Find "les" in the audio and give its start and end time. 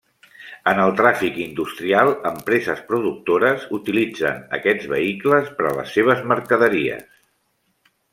5.81-5.93